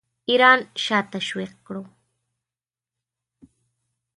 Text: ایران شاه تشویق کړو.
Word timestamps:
ایران 0.29 0.59
شاه 0.83 1.05
تشویق 1.13 1.51
کړو. 1.65 1.83